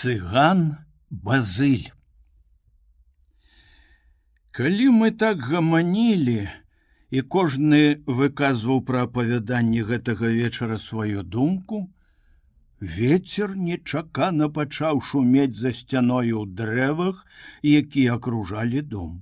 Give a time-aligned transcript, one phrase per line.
[0.00, 0.60] цыган
[1.10, 1.92] базыль.
[4.56, 6.48] Калі мы так гаманілі
[7.10, 7.80] і кожны
[8.20, 11.80] выказваў пра апавяданне гэтага вечара сваю думку
[12.92, 17.20] ветер нечакана пачаў шумець за сцяною ў дрэвах
[17.82, 19.20] якія акружалі дом.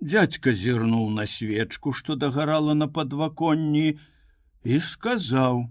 [0.00, 5.64] Дядька зірнуў на свечку што дагарала на падваконні і сказаў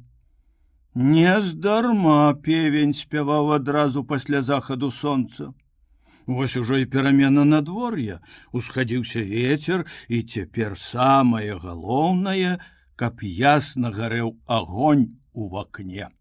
[0.95, 5.53] Нездарма певень спяваў адразу пасля захаду сонца.
[6.27, 8.19] Вось ужо і перамена надвор'я
[8.53, 12.61] усхадзіўся ветер і цяпер самае галоўнае,
[12.95, 16.13] каб ясна гарэў агонь у вакне.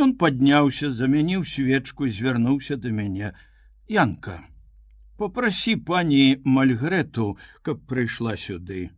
[0.00, 3.36] Ён падняўся, замяніў свечку звярнуўся да мяне.
[3.86, 4.40] Янка,
[5.20, 8.88] попрасі пані Мальгрэту, каб прыйшла сюды.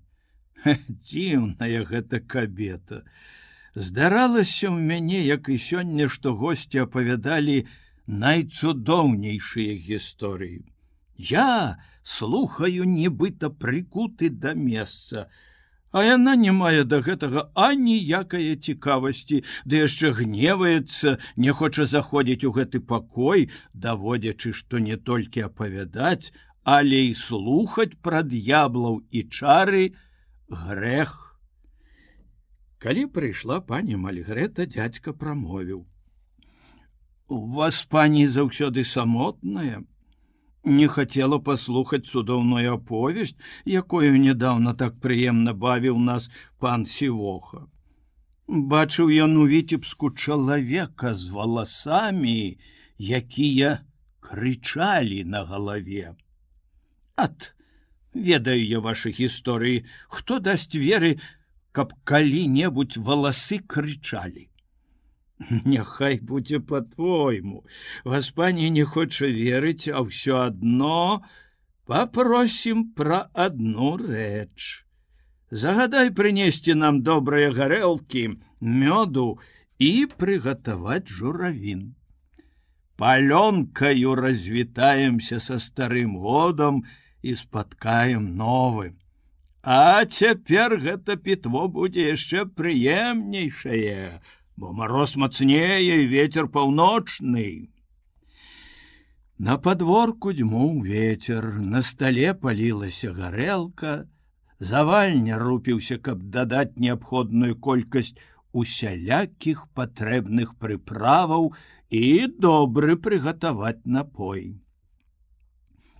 [0.65, 3.03] Дзіўная гэта кабета
[3.75, 7.65] здаралася ў мяне як і сёння што госці апавядалі
[8.07, 10.63] найцудоўнейшыя гісторыі.
[11.17, 15.29] Я слухаю нібыта прыкуты да месца
[15.95, 22.51] а яна не мае да гэтага аніякае цікавасці ды яшчэ гневаецца не хоча заходзіць у
[22.57, 23.47] гэты пакой
[23.87, 26.35] даводзячы што не толькі апавядаць
[26.77, 29.85] але і слухаць пра д'яблаў і чары
[30.51, 31.24] грэх
[32.85, 35.85] калі прыйшла пані мальгрета дядька прамовіў.
[37.33, 39.81] У вас пані заўсёды самотная.
[40.65, 43.37] Не хацела паслухаць цудоўную аповесць
[43.77, 46.29] якую нядаўна так прыемна бавіў нас
[46.61, 47.65] пан сівоха.
[48.75, 52.59] Бачыў ён у віцебску чалавека з валасамі
[52.99, 53.81] якія
[54.21, 56.17] крычалі на галаве.
[57.17, 57.55] Ат
[58.13, 61.17] ведаю я ваши гісторыі хто дасць веры
[61.75, 64.47] каб калі-небудзь валасы крычалі.
[65.67, 67.65] Няхай будзе по-твойму,
[68.05, 71.27] Васпані не хоча верыць, а ўсё адно
[71.91, 74.87] попросім пра адну рэч.
[75.51, 78.25] Загадай прынесці нам добрыя гарэлкі,
[78.63, 79.27] мёду
[79.79, 81.95] і прыгатаваць журавін.
[82.97, 86.85] Палёнкаю развітаемся са старым годам
[87.23, 88.95] і спаткаем новым.
[89.65, 94.21] А цяпер гэта пітво будзе яшчэ прыемнейшае,
[94.61, 97.73] бо мароз мацнее ветер паўночны.
[99.39, 103.95] На подворку дзьмуў ветер, на стале палілася гарэлка,
[104.61, 108.13] завальня рупіўся, каб дадаць неабходную колькасць
[108.53, 111.55] усялякіх патрэбных прыправаў
[111.89, 112.05] і
[112.37, 114.61] добры прыгатаваць напой.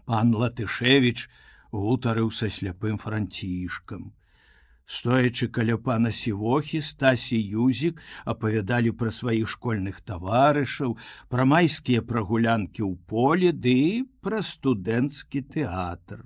[0.05, 1.31] Пан Латышевич,
[1.75, 4.13] гутарыў са сляпым францішкам.
[4.87, 8.01] Стоячы каля пана сівохі стасі юзік
[8.33, 10.97] апавядалі пра сваіх школьных таварышаў,
[11.33, 16.25] пра майскія прагулянкі ў поле ды пра студэнцкі тэатр.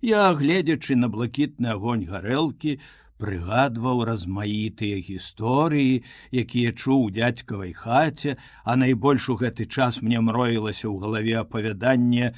[0.00, 2.80] Я, гледзячы на блакітны агонь гарэлкі,
[3.20, 6.02] прыгадваў размаітыя гісторыі,
[6.32, 12.32] якія чуў дядзькавай хаце, а найбольш у гэты час мне мроілася ў галаве апавяданне,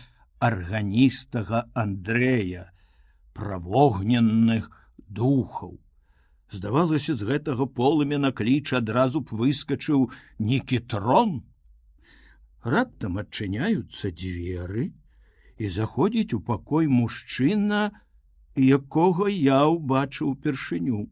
[0.46, 2.70] арганістага Андрэя,
[3.36, 4.70] правогненных
[5.08, 5.76] духаў.
[6.52, 10.06] Здавалася, з гэтага полымя кліч адразу б выскачыў
[10.38, 11.42] некітрон.
[12.62, 14.86] Раптам адчыняюцца дзверы
[15.58, 17.82] і заходзіць у пакой мужчына,
[18.56, 21.06] якога я ўбачыў упершыню.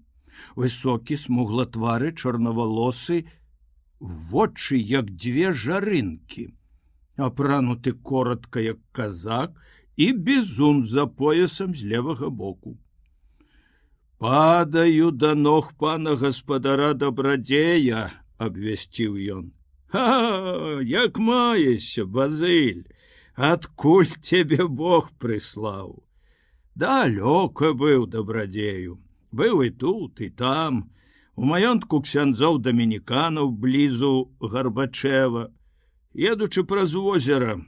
[0.58, 3.24] Высокі смугла твары чорнавалосы,
[4.32, 6.50] вочы як дзве жарынкі
[7.16, 9.52] апрануты коротко як казак
[9.96, 12.78] і бізун за поясам з левага боку.
[14.18, 19.44] Падаю да ног пана гаспадара добрадзея абвясціў ён.
[20.82, 22.84] Як маешся базыль
[23.36, 26.02] адкуль цябе бог прыслаў?
[26.74, 28.98] Далёка быў добрадзею
[29.34, 30.90] быў і тут і там
[31.34, 34.14] у маёнтку ксяндзоў дамініканаў блізу
[34.54, 35.50] гарбачева
[36.14, 37.60] едучы праз возера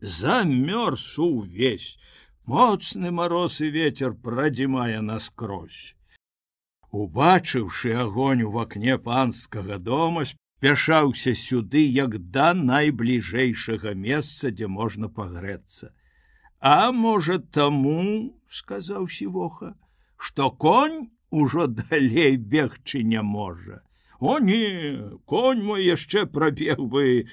[0.00, 1.98] замёрз увесь.
[2.44, 5.94] Моцны мароз і ветер прадзімае наскрозь.
[6.90, 15.94] Убачыўшы агонь у вакне панскага дома спяшаўся сюды як да найбліжэйшага месца дзе можна пагрэцца.
[16.58, 19.74] А можа таму сказаў сівоха
[20.22, 23.82] што конь ужо далей бегчы не можа.
[24.20, 27.26] О не конь мой яшчэ прабег бы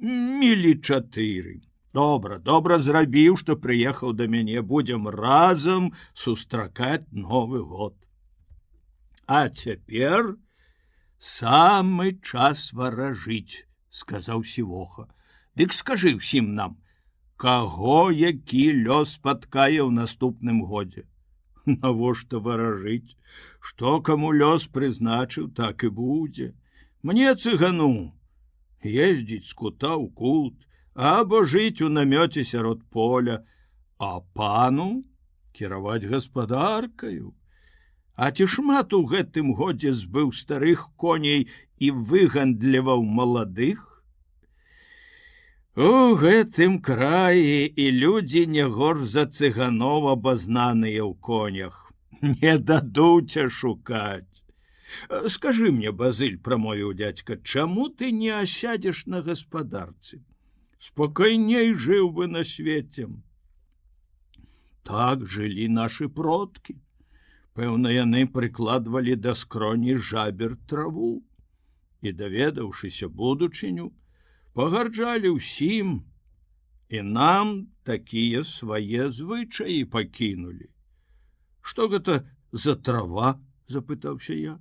[0.00, 1.58] мілі чатыры
[1.98, 4.62] добра добра зрабіў што прыехаў да мяне.
[4.62, 7.94] Будзем разам сустракаць новы год.
[9.26, 10.36] А цяпер
[11.18, 15.08] самы час варажыць сказаў сівоха.
[15.58, 16.78] Дык скажы ўсім нам
[17.38, 21.06] каго які лёс спаткае ў наступным годзе?
[21.66, 23.16] Навошта варажыць?
[23.60, 26.54] Што каму лёс прызначыў так і будзе.
[27.02, 28.14] Мне цыгану
[28.84, 30.54] ездзіць з кута ў кут
[30.94, 33.42] або жыць у намёце сярод поля
[33.98, 34.90] а пану
[35.52, 37.34] кіраваць гаспадаркаю
[38.18, 41.44] А ці шмат у гэтым годзе збыў старых коней
[41.78, 43.84] і выгандліваў маладых.
[45.78, 51.78] У гэтым краі і людзі не горш за цыганова базнаныя ў конях.
[52.42, 54.42] Не дадуць шукаць
[55.36, 60.20] скажи мне базыль прамовіў дядька чаму ты не асядзеш на гаспадарцы
[60.88, 63.08] спакайней жыў бы на свеце
[64.88, 66.78] так жылі нашы продкі
[67.58, 71.24] пэўна яны прыкладвалі да скроні жабер траву.
[72.06, 73.88] І даведаўшыся будучыню
[74.58, 75.88] пагарджалі ўсім
[76.94, 77.50] і нам
[77.88, 80.68] такія свае звычаі пакінулі
[81.70, 82.20] что гэта
[82.66, 83.32] за трава
[83.74, 84.54] запытаўся я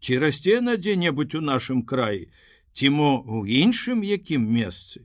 [0.00, 2.28] ці расце на дзе-небудзь у нашым краі
[2.74, 5.04] ці мо у іншым якім месцы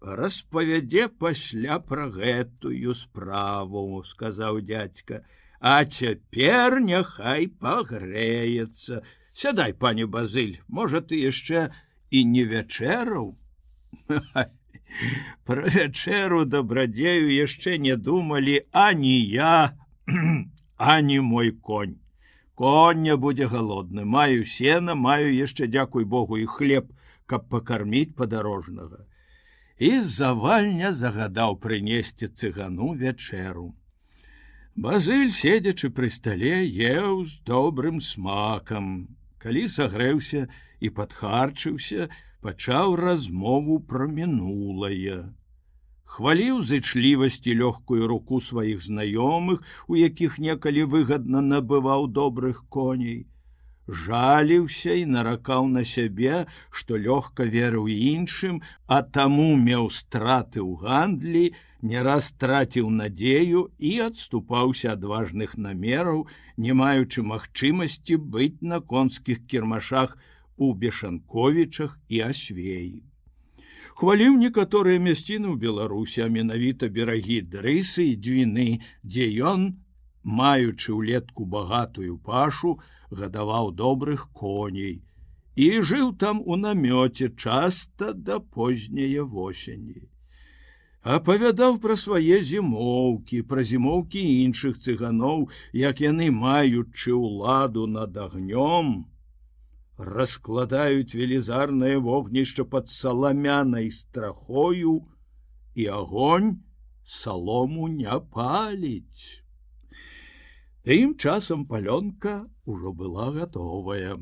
[0.00, 5.24] распавядзе пасля пра гэтую справу сказаў дядька
[5.64, 9.00] А цяпер няхай пагрэецца.
[9.32, 11.70] Сядай, пані Базыль, можа ты яшчэ
[12.10, 13.30] і не вячэраў.
[15.48, 19.72] Пра вячэру дабрадзею яшчэ не думалі ані я,
[20.76, 21.96] ані мой конь.
[22.54, 26.92] Коня будзе галодны, маю сена, маю яшчэ дзякуй Богу і хлеб,
[27.26, 29.06] каб пакарміць падарожнага.
[29.78, 33.74] І завальня загадаў прынесці цыгану вячэру.
[34.76, 39.16] Базыль, седзячы пры стале, еў з добрым смакам.
[39.42, 40.46] Калі сагрэўся
[40.78, 42.06] і падхарчыўся,
[42.40, 45.34] пачаў размову пра мінулае.
[46.14, 53.16] Хваліў зычлівасці лёгкую руку сваіх знаёмых, у якіх некалі выгадна набываў добрых коней.
[53.88, 56.36] Жаліўся і наракаў на сябе,
[56.70, 61.50] што лёгка верыў іншым, а таму меў страты ў гандлі,
[61.82, 69.42] не раз траціў надзею і адступаўся ад важных намераў, не маючы магчымасці быць на конскіх
[69.50, 70.14] кірмашах
[70.56, 73.02] у бешанковічах і асвеі.
[73.94, 78.68] Хваліў некаторыя мясціны ў Беларусі, а менавіта берагі дрысы і дзвіны,
[79.06, 79.66] дзе ён,
[80.24, 82.78] маючы ўлетку багатую пашу,
[83.10, 85.02] гадаваў добрых коней
[85.56, 90.10] і жыў там у намёце часта да позняе восені.
[91.04, 95.48] Апавядаў пра свае зімоўкі пра зімоўкі іншых цыганоў
[95.78, 99.04] як яны маючы ўладу над агнём
[99.98, 105.06] раскладаюць велізарнае вогнішча под саламянай страхою
[105.74, 106.62] і агонь
[107.04, 109.44] салому не паліць.
[110.84, 114.18] Тым часам палёнка ўжо была гатовая.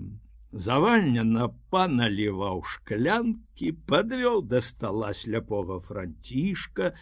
[0.52, 6.92] Завальня на паналіваў шклянкі подвёл да стола сляпога францішка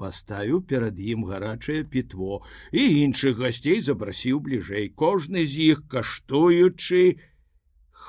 [0.00, 2.40] паставіў перад ім гарачае пітво
[2.72, 7.20] і іншых гасцей запрасіў бліжэй кожны з іх каштуючы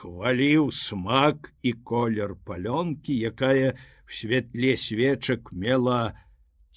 [0.05, 3.73] хваліў смак і колер палёнкі якая
[4.05, 6.13] в святле свечак мела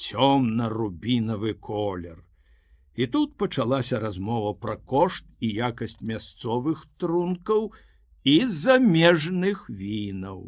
[0.00, 2.24] цёмна-рубінавы колер
[2.96, 7.68] і тут пачалася размова пра кошт і якасць мясцовых трункаў
[8.24, 10.40] і замежных вінаў.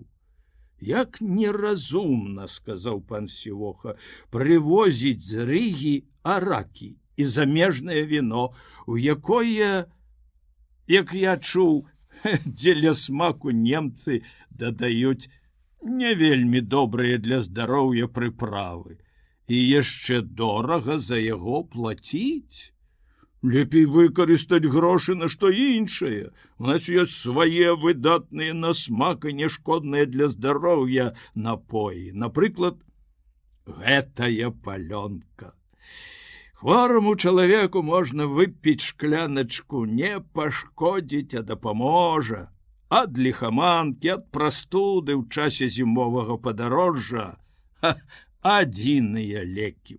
[0.80, 3.94] Як неразумна, сказаў пан Сівоха,
[4.32, 5.94] прывозіць з рыгі
[6.24, 8.50] аракі і замежнае віно,
[8.88, 9.86] у якое,
[10.88, 11.86] як я чуў,
[12.46, 15.30] дзеля смаку немцы дадаюць
[15.82, 18.98] не вельмі добрыя для здароўя прыправы.
[19.48, 22.72] І яшчэ дорага за яго плаціць.
[23.42, 26.30] Лепей выкарыстаць грошы на што іншае.
[26.58, 32.12] У нас ёсць свае выдатныя на смак і нешкодныя для здароўя напоі.
[32.12, 32.76] Напрыклад
[33.64, 35.54] гэтая палёнка
[36.60, 42.40] хвораму чалавеку можна выпіць шкляночку не пашкодзіць а дапаможа
[43.00, 47.26] ад лихаманкі ад прастуды ў часе зімовага падарожжа
[48.58, 49.96] адзіныя лекі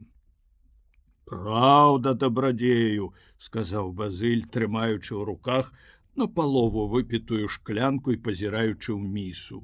[1.31, 3.05] Праўда дабрадзею,
[3.39, 5.69] сказаў базыль, трымаючы ў руках
[6.19, 9.59] на палову выпітую шклянку і пазіраючы ў місу.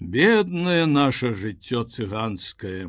[0.00, 2.88] Беднае наше жыццё цыганскае.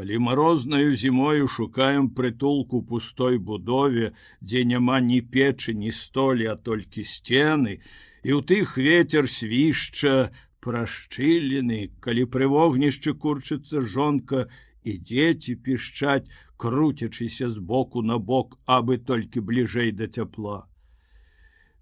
[0.00, 4.06] Калі марознаю зімою шукаем прытулку пустой будове,
[4.40, 7.84] дзе няма ні печы, ні столі, а толькі сцены,
[8.24, 10.32] і ў тых ветер свішча
[10.64, 14.48] прашчылены, калі пры вогнішчы курчыцца жонка
[14.88, 20.64] і дзеці пішчаць, круцячыся з боку на бок, абы толькі бліжэй да цяпла.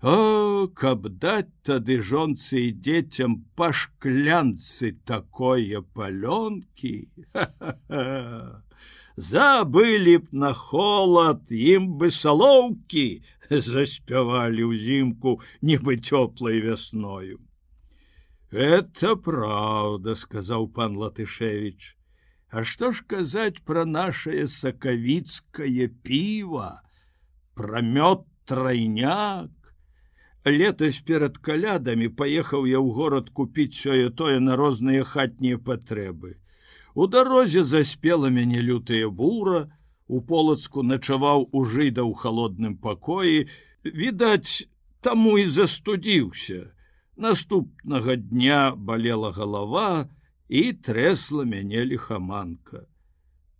[0.04, 7.08] О, каб даць тады жонцы і дзецям па шклянцы такое палёнкі
[9.30, 13.06] забылі б на холад ім бы салоўкі
[13.48, 15.40] заспявалі ўзімку
[15.72, 17.40] нібы цёплай вясною
[18.52, 21.96] это правда сказаў пан латышевич
[22.54, 26.68] А што ж казаць пра нашее сакавіцкае піва
[27.58, 29.57] прамёт трайняк
[30.45, 36.37] летась перад калядамі паехаў я ў горад купіць сёе тое на розныя хатнія патрэбы.
[36.95, 39.71] У дарозе заспела мяне лютая бура
[40.07, 43.49] у полацку начаваў у жыда ў холодным пакоі.
[43.85, 44.69] Відаць
[45.01, 46.73] таму і застудзіўся.
[47.17, 50.09] Наступнага дня балела галава
[50.49, 52.87] і трэсла мяне лихаманка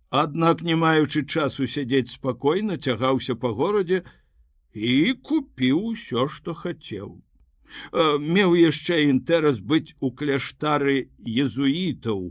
[0.09, 4.01] Аднак не маючы часу сядзець спакойна цягаўся па горадзе
[4.73, 7.17] і купіў усё што хацеў
[8.37, 10.97] меў яшчэ інтэрас быць у кляштары
[11.45, 12.23] езуітаў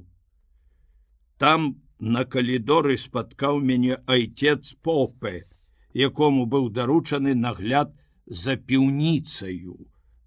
[1.45, 1.69] там
[1.99, 5.45] на калідоры спаткаў мяне айцец попе
[5.95, 7.95] якому быў даручаны нагляд
[8.27, 9.79] за піўніцаю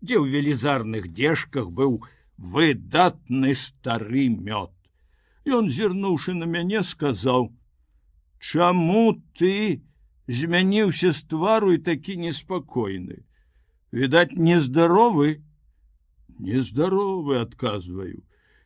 [0.01, 2.01] дзе ў велізарных дзежках быў
[2.41, 4.74] выдатны стары мёд.
[5.46, 7.53] Ён зірнуўшы на мяне сказаў:
[8.41, 9.82] «Чаму ты
[10.28, 13.24] змяніўся з твару і такі неспакойны.
[13.92, 15.42] Відаць, нездаровы,
[16.40, 18.24] нездаровы адказваю.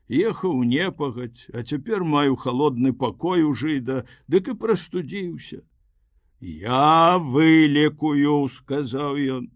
[0.10, 5.64] Ехаў непагаць, а цяпер маю холодны пакой у жыда, дык і прастудзіўся.
[6.42, 9.50] Я вылекую, сказаў ён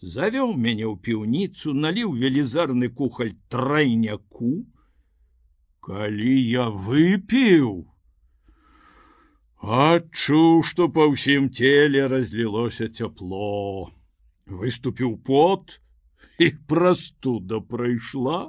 [0.00, 4.64] завёў мяне ў піўніцу наліў велізарны кухаль трайняку
[5.84, 7.84] калі я выпіў
[9.60, 13.92] адчуў што па ўсім целе разлілося цяпло
[14.46, 15.78] выступіў пот
[16.38, 18.40] і прастуда прайшла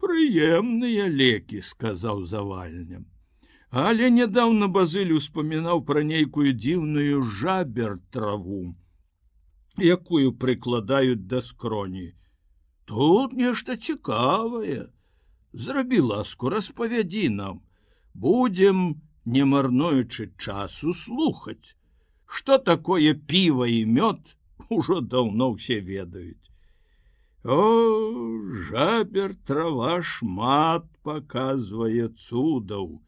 [0.00, 3.06] прыемныя лекі сказаў завальням
[3.70, 8.62] але нядаўна базыль успамінаў пра нейкую дзіўную жабер траву
[9.80, 12.14] якую прыкладаюць да скроні.
[12.84, 14.88] Тут нешта цікавае.
[15.52, 17.62] Зрабі ласку распавядзі нам,
[18.14, 21.76] будем, не марнуючы часу слухаць.
[22.26, 24.36] Што такое піва і мёд
[24.68, 26.36] ужо даўно ўсе ведаюць.
[27.44, 27.60] О,
[28.68, 33.00] жабер трава шмат паказвае цудаў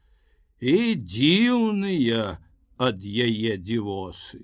[0.63, 2.23] і дзіўныя
[2.87, 4.41] ад яе дзівосы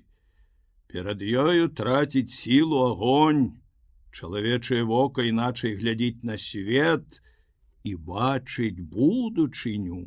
[0.92, 3.42] перад ёю траціць сілу огонь
[4.12, 7.20] чалавечае вока іначай глядзіць на свет
[7.84, 10.00] і бачыць будучыню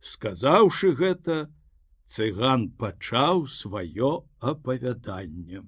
[0.00, 1.38] сказаўшы гэта
[2.16, 4.12] цыган пачаў сваё
[4.52, 5.66] апавяданнем